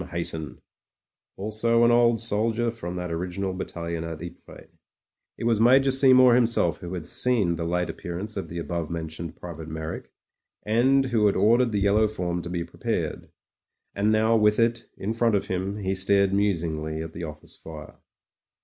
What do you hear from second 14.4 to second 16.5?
it in front of him, he stared